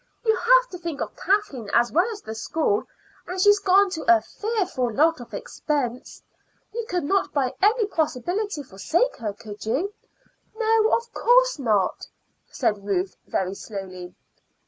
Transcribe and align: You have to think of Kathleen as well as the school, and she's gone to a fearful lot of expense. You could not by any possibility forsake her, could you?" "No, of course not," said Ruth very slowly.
You 0.25 0.35
have 0.35 0.67
to 0.71 0.79
think 0.79 0.99
of 0.99 1.15
Kathleen 1.15 1.69
as 1.75 1.91
well 1.91 2.09
as 2.09 2.23
the 2.23 2.33
school, 2.33 2.87
and 3.27 3.39
she's 3.39 3.59
gone 3.59 3.91
to 3.91 4.01
a 4.07 4.19
fearful 4.19 4.91
lot 4.91 5.19
of 5.21 5.31
expense. 5.31 6.23
You 6.73 6.83
could 6.89 7.03
not 7.03 7.31
by 7.33 7.53
any 7.61 7.85
possibility 7.85 8.63
forsake 8.63 9.17
her, 9.17 9.31
could 9.33 9.63
you?" 9.63 9.93
"No, 10.57 10.89
of 10.97 11.13
course 11.13 11.59
not," 11.59 12.07
said 12.47 12.83
Ruth 12.83 13.15
very 13.27 13.53
slowly. 13.53 14.15